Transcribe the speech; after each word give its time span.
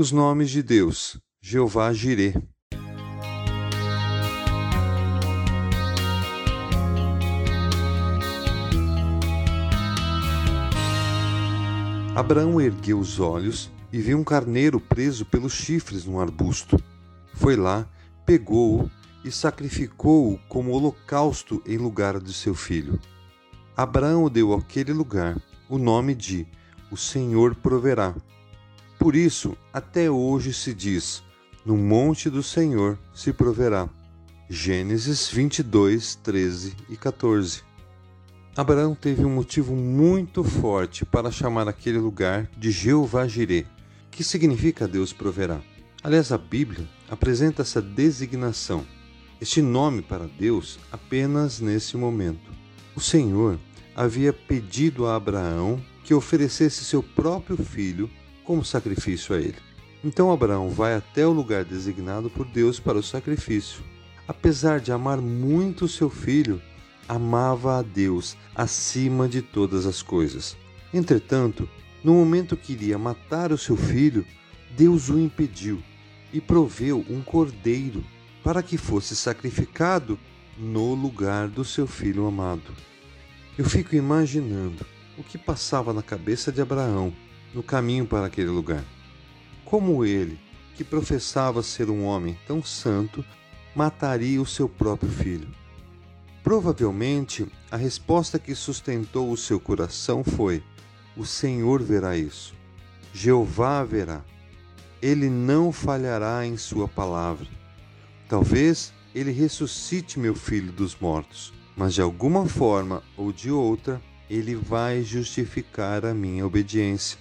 Os 0.00 0.10
nomes 0.12 0.48
de 0.48 0.62
Deus: 0.62 1.20
Jeová 1.42 1.92
Jireh. 1.92 2.32
Abraão 12.16 12.58
ergueu 12.58 12.98
os 12.98 13.20
olhos 13.20 13.70
e 13.92 14.00
viu 14.00 14.16
um 14.16 14.24
carneiro 14.24 14.80
preso 14.80 15.26
pelos 15.26 15.52
chifres 15.52 16.06
num 16.06 16.18
arbusto. 16.18 16.82
Foi 17.34 17.54
lá, 17.54 17.86
pegou-o 18.24 18.90
e 19.22 19.30
sacrificou-o 19.30 20.38
como 20.48 20.70
holocausto 20.70 21.62
em 21.66 21.76
lugar 21.76 22.18
de 22.18 22.32
seu 22.32 22.54
filho. 22.54 22.98
Abraão 23.76 24.30
deu 24.30 24.54
àquele 24.54 24.94
lugar 24.94 25.38
o 25.68 25.76
nome 25.76 26.14
de 26.14 26.46
O 26.90 26.96
Senhor 26.96 27.54
proverá. 27.54 28.14
Por 29.00 29.16
isso, 29.16 29.56
até 29.72 30.10
hoje 30.10 30.52
se 30.52 30.74
diz: 30.74 31.22
No 31.64 31.74
monte 31.74 32.28
do 32.28 32.42
Senhor 32.42 32.98
se 33.14 33.32
proverá. 33.32 33.88
Gênesis 34.46 35.26
22, 35.30 36.16
13 36.16 36.76
e 36.90 36.98
14. 36.98 37.62
Abraão 38.54 38.94
teve 38.94 39.24
um 39.24 39.30
motivo 39.30 39.74
muito 39.74 40.44
forte 40.44 41.06
para 41.06 41.30
chamar 41.30 41.66
aquele 41.66 41.96
lugar 41.96 42.50
de 42.58 42.70
Jeová 42.70 43.26
Jireh, 43.26 43.66
que 44.10 44.22
significa 44.22 44.86
Deus 44.86 45.14
proverá. 45.14 45.62
Aliás, 46.02 46.30
a 46.30 46.36
Bíblia 46.36 46.86
apresenta 47.08 47.62
essa 47.62 47.80
designação, 47.80 48.86
este 49.40 49.62
nome 49.62 50.02
para 50.02 50.26
Deus 50.26 50.78
apenas 50.92 51.58
nesse 51.58 51.96
momento. 51.96 52.52
O 52.94 53.00
Senhor 53.00 53.58
havia 53.96 54.30
pedido 54.30 55.06
a 55.06 55.16
Abraão 55.16 55.82
que 56.04 56.12
oferecesse 56.12 56.84
seu 56.84 57.02
próprio 57.02 57.56
filho 57.56 58.10
como 58.50 58.64
sacrifício 58.64 59.32
a 59.32 59.38
ele. 59.38 59.54
Então 60.02 60.32
Abraão 60.32 60.70
vai 60.70 60.96
até 60.96 61.24
o 61.24 61.30
lugar 61.30 61.64
designado 61.64 62.28
por 62.28 62.44
Deus 62.44 62.80
para 62.80 62.98
o 62.98 63.02
sacrifício. 63.02 63.80
Apesar 64.26 64.80
de 64.80 64.90
amar 64.90 65.18
muito 65.18 65.86
seu 65.86 66.10
filho, 66.10 66.60
amava 67.08 67.78
a 67.78 67.82
Deus 67.82 68.36
acima 68.52 69.28
de 69.28 69.40
todas 69.40 69.86
as 69.86 70.02
coisas. 70.02 70.56
Entretanto, 70.92 71.68
no 72.02 72.12
momento 72.12 72.56
que 72.56 72.72
iria 72.72 72.98
matar 72.98 73.52
o 73.52 73.56
seu 73.56 73.76
filho, 73.76 74.26
Deus 74.76 75.08
o 75.10 75.20
impediu 75.20 75.80
e 76.32 76.40
proveu 76.40 77.06
um 77.08 77.22
cordeiro 77.22 78.04
para 78.42 78.64
que 78.64 78.76
fosse 78.76 79.14
sacrificado 79.14 80.18
no 80.58 80.92
lugar 80.92 81.46
do 81.46 81.64
seu 81.64 81.86
filho 81.86 82.26
amado. 82.26 82.72
Eu 83.56 83.64
fico 83.64 83.94
imaginando 83.94 84.84
o 85.16 85.22
que 85.22 85.38
passava 85.38 85.92
na 85.92 86.02
cabeça 86.02 86.50
de 86.50 86.60
Abraão 86.60 87.14
no 87.54 87.62
caminho 87.62 88.06
para 88.06 88.26
aquele 88.26 88.48
lugar. 88.48 88.84
Como 89.64 90.04
ele, 90.04 90.38
que 90.74 90.84
professava 90.84 91.62
ser 91.62 91.90
um 91.90 92.04
homem 92.04 92.38
tão 92.46 92.62
santo, 92.62 93.24
mataria 93.74 94.40
o 94.40 94.46
seu 94.46 94.68
próprio 94.68 95.10
filho? 95.10 95.48
Provavelmente, 96.42 97.46
a 97.70 97.76
resposta 97.76 98.38
que 98.38 98.54
sustentou 98.54 99.30
o 99.30 99.36
seu 99.36 99.60
coração 99.60 100.24
foi: 100.24 100.62
O 101.16 101.24
Senhor 101.24 101.82
verá 101.82 102.16
isso. 102.16 102.54
Jeová 103.12 103.84
verá. 103.84 104.24
Ele 105.02 105.28
não 105.28 105.72
falhará 105.72 106.44
em 106.46 106.56
sua 106.56 106.88
palavra. 106.88 107.46
Talvez 108.28 108.92
ele 109.14 109.32
ressuscite 109.32 110.18
meu 110.18 110.34
filho 110.34 110.72
dos 110.72 110.96
mortos, 110.98 111.52
mas 111.76 111.94
de 111.94 112.02
alguma 112.02 112.46
forma 112.46 113.02
ou 113.16 113.32
de 113.32 113.50
outra, 113.50 114.00
ele 114.28 114.54
vai 114.54 115.02
justificar 115.02 116.06
a 116.06 116.14
minha 116.14 116.46
obediência. 116.46 117.18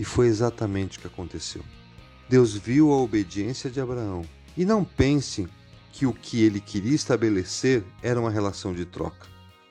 E 0.00 0.04
foi 0.04 0.28
exatamente 0.28 0.96
o 0.96 1.02
que 1.02 1.06
aconteceu. 1.06 1.62
Deus 2.26 2.56
viu 2.56 2.90
a 2.90 2.96
obediência 2.96 3.68
de 3.68 3.82
Abraão. 3.82 4.22
E 4.56 4.64
não 4.64 4.82
pense 4.82 5.46
que 5.92 6.06
o 6.06 6.14
que 6.14 6.42
ele 6.42 6.58
queria 6.58 6.94
estabelecer 6.94 7.84
era 8.02 8.18
uma 8.18 8.30
relação 8.30 8.72
de 8.72 8.86
troca. 8.86 9.26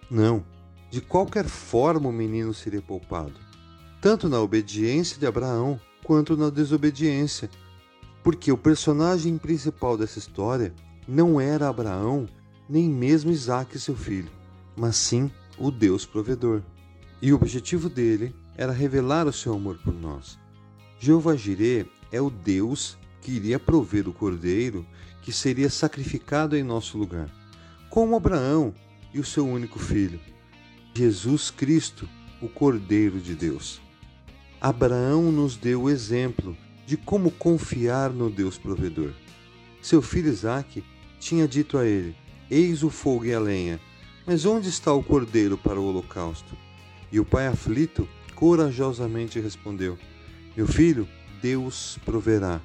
Não. 0.08 0.46
De 0.92 1.02
qualquer 1.02 1.46
forma 1.46 2.10
o 2.10 2.14
menino 2.14 2.54
seria 2.54 2.80
poupado, 2.80 3.34
tanto 4.00 4.30
na 4.30 4.40
obediência 4.40 5.18
de 5.18 5.26
Abraão 5.26 5.82
quanto 6.04 6.38
na 6.38 6.52
desobediência, 6.52 7.50
porque 8.24 8.52
o 8.52 8.58
personagem 8.58 9.36
principal 9.36 9.98
dessa 9.98 10.20
história 10.20 10.76
não 11.08 11.42
era 11.42 11.68
Abraão, 11.68 12.28
nem 12.70 12.88
mesmo 12.88 13.32
Isaac, 13.32 13.80
seu 13.80 13.96
filho, 13.96 14.30
mas 14.76 14.96
sim 14.96 15.32
o 15.58 15.72
Deus 15.72 16.06
provedor. 16.06 16.62
E 17.20 17.34
o 17.34 17.36
objetivo 17.36 17.90
dele 17.90 18.34
era 18.60 18.74
revelar 18.74 19.26
o 19.26 19.32
seu 19.32 19.54
amor 19.54 19.78
por 19.78 19.94
nós. 19.94 20.38
Jeová 21.00 21.34
Jireh 21.34 21.86
é 22.12 22.20
o 22.20 22.30
Deus 22.30 22.98
que 23.22 23.32
iria 23.32 23.58
prover 23.58 24.06
o 24.06 24.12
cordeiro 24.12 24.86
que 25.22 25.32
seria 25.32 25.70
sacrificado 25.70 26.58
em 26.58 26.62
nosso 26.62 26.98
lugar, 26.98 27.30
como 27.90 28.18
Abraão 28.18 28.76
e 29.14 29.20
o 29.20 29.24
seu 29.24 29.48
único 29.48 29.80
filho, 29.80 30.20
Jesus 30.94 31.50
Cristo, 31.50 32.08
o 32.42 32.50
Cordeiro 32.50 33.22
de 33.22 33.34
Deus. 33.34 33.80
Abraão 34.60 35.32
nos 35.32 35.56
deu 35.56 35.84
o 35.84 35.90
exemplo 35.90 36.56
de 36.86 36.98
como 36.98 37.32
confiar 37.32 38.10
no 38.10 38.30
Deus 38.30 38.58
provedor. 38.58 39.14
Seu 39.82 40.02
filho 40.02 40.28
Isaque 40.28 40.84
tinha 41.18 41.48
dito 41.48 41.78
a 41.78 41.86
ele: 41.86 42.14
Eis 42.52 42.84
o 42.84 42.90
fogo 42.90 43.24
e 43.24 43.34
a 43.34 43.40
lenha, 43.40 43.80
mas 44.28 44.46
onde 44.46 44.68
está 44.68 44.92
o 44.92 45.02
cordeiro 45.02 45.58
para 45.58 45.80
o 45.80 45.86
holocausto? 45.86 46.58
E 47.10 47.22
o 47.22 47.26
pai 47.26 47.48
aflito 47.48 48.06
corajosamente 48.40 49.38
respondeu: 49.38 49.98
Meu 50.56 50.66
filho, 50.66 51.06
Deus 51.42 52.00
proverá. 52.06 52.62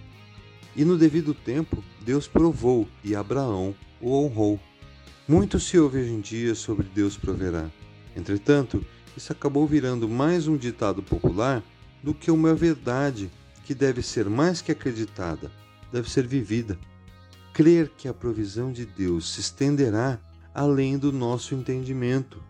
E 0.77 0.85
no 0.85 0.97
devido 0.97 1.35
tempo, 1.35 1.83
Deus 2.01 2.29
provou 2.29 2.89
e 3.03 3.15
Abraão 3.17 3.75
o 4.01 4.13
honrou. 4.13 4.61
Muito 5.27 5.59
se 5.59 5.77
ouve 5.77 5.99
hoje 5.99 6.13
em 6.13 6.21
dia 6.21 6.55
sobre 6.55 6.87
Deus 6.87 7.17
proverá. 7.17 7.69
Entretanto, 8.17 8.85
isso 9.17 9.33
acabou 9.33 9.67
virando 9.67 10.09
mais 10.09 10.47
um 10.47 10.57
ditado 10.57 11.03
popular 11.03 11.61
do 12.03 12.15
que 12.15 12.31
uma 12.31 12.55
verdade 12.55 13.29
que 13.65 13.75
deve 13.75 14.01
ser 14.03 14.29
mais 14.29 14.61
que 14.61 14.71
acreditada, 14.71 15.51
deve 15.93 16.09
ser 16.09 16.27
vivida. 16.27 16.79
Crer 17.53 17.89
que 17.97 18.07
a 18.07 18.15
provisão 18.15 18.71
de 18.71 18.85
Deus 18.85 19.33
se 19.33 19.41
estenderá 19.41 20.21
além 20.55 20.99
do 20.99 21.11
nosso 21.11 21.55
entendimento. 21.55 22.43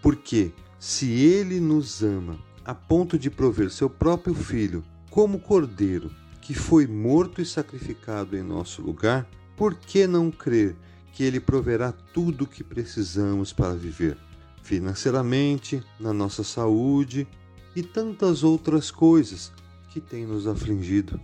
Porque, 0.00 0.52
se 0.84 1.10
Ele 1.12 1.60
nos 1.60 2.02
ama 2.02 2.38
a 2.62 2.74
ponto 2.74 3.18
de 3.18 3.30
prover 3.30 3.70
seu 3.70 3.88
próprio 3.88 4.34
Filho 4.34 4.84
como 5.08 5.38
cordeiro 5.38 6.10
que 6.42 6.52
foi 6.52 6.86
morto 6.86 7.40
e 7.40 7.46
sacrificado 7.46 8.36
em 8.36 8.42
nosso 8.42 8.82
lugar, 8.82 9.26
por 9.56 9.74
que 9.74 10.06
não 10.06 10.30
crer 10.30 10.76
que 11.10 11.24
Ele 11.24 11.40
proverá 11.40 11.90
tudo 11.90 12.44
o 12.44 12.46
que 12.46 12.62
precisamos 12.62 13.50
para 13.50 13.72
viver? 13.72 14.18
Financeiramente, 14.62 15.82
na 15.98 16.12
nossa 16.12 16.44
saúde 16.44 17.26
e 17.74 17.82
tantas 17.82 18.44
outras 18.44 18.90
coisas 18.90 19.50
que 19.88 20.02
têm 20.02 20.26
nos 20.26 20.46
afligido. 20.46 21.18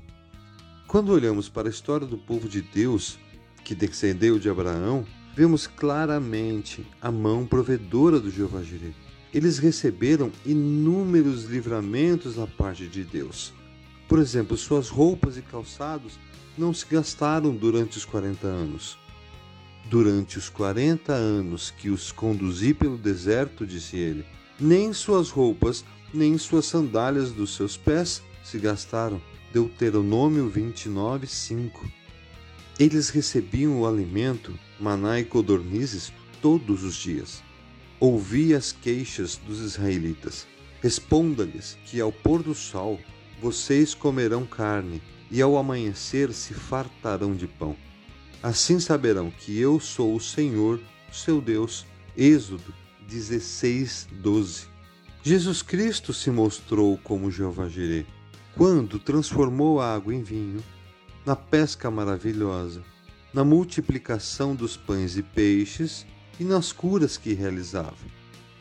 Quando 0.87 1.13
olhamos 1.13 1.51
para 1.51 1.69
a 1.69 1.71
história 1.71 2.07
do 2.07 2.17
povo 2.17 2.49
de 2.49 2.63
Deus, 2.63 3.19
que 3.63 3.75
descendeu 3.75 4.39
de 4.39 4.49
Abraão, 4.49 5.05
vemos 5.37 5.67
claramente 5.67 6.87
a 6.99 7.13
mão 7.13 7.47
provedora 7.47 8.19
do 8.19 8.31
Jeová 8.31 8.63
Jireh. 8.63 9.10
Eles 9.33 9.59
receberam 9.59 10.33
inúmeros 10.45 11.45
livramentos 11.45 12.35
da 12.35 12.47
parte 12.47 12.87
de 12.87 13.05
Deus. 13.05 13.53
Por 14.09 14.19
exemplo, 14.19 14.57
suas 14.57 14.89
roupas 14.89 15.37
e 15.37 15.43
calçados 15.43 16.19
não 16.59 16.75
se 16.75 16.85
gastaram 16.87 17.55
durante 17.55 17.97
os 17.97 18.05
40 18.05 18.47
anos. 18.47 18.99
Durante 19.89 20.37
os 20.37 20.49
40 20.49 21.13
anos 21.13 21.71
que 21.71 21.91
os 21.91 22.11
conduzi 22.11 22.75
pelo 22.75 22.99
deserto, 22.99 23.67
disse 23.67 23.97
ele, 23.97 24.25
nem 24.59 24.93
suas 24.93 25.31
roupas, 25.31 25.85
nem 26.13 26.37
suas 26.37 26.67
sandálias 26.67 27.31
dos 27.31 27.55
seus 27.55 27.77
pés 27.77 28.23
se 28.43 28.59
gastaram. 28.59 29.21
Deuteronômio 29.53 30.49
29, 30.49 31.27
5. 31.27 31.91
Eles 32.79 33.11
recebiam 33.11 33.81
o 33.81 33.87
alimento, 33.87 34.57
maná 34.79 35.19
e 35.19 35.25
codornizes, 35.25 36.13
todos 36.41 36.83
os 36.85 36.95
dias. 36.95 37.43
Ouvi 38.01 38.55
as 38.55 38.73
queixas 38.73 39.37
dos 39.37 39.61
israelitas. 39.61 40.47
Responda-lhes 40.81 41.77
que 41.85 42.01
ao 42.01 42.11
pôr 42.11 42.43
do 42.43 42.55
sol 42.55 42.99
vocês 43.43 43.93
comerão 43.93 44.47
carne, 44.47 45.03
e 45.31 45.43
ao 45.43 45.59
amanhecer 45.59 46.33
se 46.33 46.55
fartarão 46.55 47.35
de 47.35 47.47
pão. 47.47 47.77
Assim 48.43 48.81
saberão 48.81 49.31
que 49.31 49.59
eu 49.59 49.79
sou 49.79 50.17
o 50.17 50.21
Senhor, 50.21 50.81
seu 51.13 51.43
Deus. 51.43 51.87
Êxodo 52.17 52.75
16, 53.07 54.09
12. 54.13 54.67
Jesus 55.23 55.61
Cristo 55.61 56.15
se 56.15 56.31
mostrou 56.31 56.99
como 57.05 57.31
Jeová 57.31 57.69
Jireh, 57.69 58.07
quando 58.57 58.99
transformou 58.99 59.79
a 59.79 59.95
água 59.95 60.15
em 60.15 60.23
vinho, 60.23 60.65
na 61.27 61.37
pesca 61.37 61.91
maravilhosa, 61.91 62.83
na 63.33 63.45
multiplicação 63.45 64.57
dos 64.57 64.75
pães 64.75 65.19
e 65.19 65.23
peixes 65.23 66.07
e 66.41 66.45
nas 66.45 66.73
curas 66.73 67.19
que 67.19 67.35
realizava, 67.35 67.99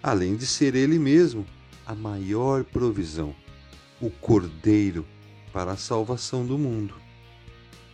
além 0.04 0.36
de 0.36 0.46
ser 0.46 0.76
ele 0.76 1.00
mesmo 1.00 1.46
a 1.86 1.96
maior 1.96 2.66
provisão 2.66 3.34
o 4.02 4.10
Cordeiro 4.10 5.06
para 5.54 5.72
a 5.72 5.78
salvação 5.78 6.46
do 6.46 6.58
mundo. 6.58 6.94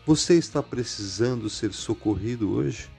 Você 0.06 0.36
está 0.36 0.62
precisando 0.62 1.50
ser 1.50 1.72
socorrido 1.72 2.52
hoje? 2.52 2.90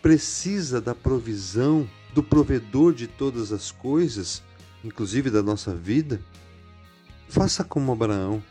Precisa 0.00 0.80
da 0.80 0.94
provisão 0.94 1.88
do 2.14 2.22
provedor 2.22 2.94
de 2.94 3.06
todas 3.06 3.52
as 3.52 3.70
coisas, 3.70 4.42
inclusive 4.84 5.30
da 5.30 5.42
nossa 5.42 5.74
vida? 5.74 6.20
Faça 7.28 7.64
como 7.64 7.92
Abraão. 7.92 8.42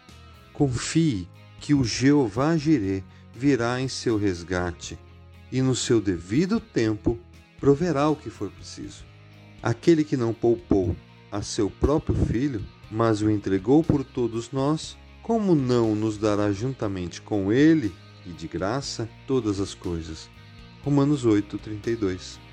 Confie 0.53 1.27
que 1.59 1.73
o 1.73 1.83
Jeová 1.83 2.55
Jireh 2.57 3.03
virá 3.33 3.79
em 3.79 3.87
seu 3.87 4.17
resgate 4.17 4.97
e 5.51 5.61
no 5.61 5.75
seu 5.75 5.99
devido 5.99 6.59
tempo 6.59 7.19
proverá 7.65 8.07
o 8.07 8.15
que 8.15 8.29
for 8.29 8.51
preciso. 8.51 9.03
Aquele 9.63 10.03
que 10.03 10.15
não 10.15 10.35
poupou 10.35 10.95
a 11.31 11.41
seu 11.41 11.67
próprio 11.67 12.15
filho, 12.27 12.63
mas 12.91 13.23
o 13.23 13.29
entregou 13.31 13.83
por 13.83 14.03
todos 14.03 14.51
nós, 14.51 14.95
como 15.23 15.55
não 15.55 15.95
nos 15.95 16.15
dará 16.15 16.51
juntamente 16.51 17.19
com 17.19 17.51
ele 17.51 17.91
e 18.23 18.29
de 18.29 18.47
graça 18.47 19.09
todas 19.25 19.59
as 19.59 19.73
coisas? 19.73 20.29
Romanos 20.83 21.25
8, 21.25 21.57
32. 21.57 22.44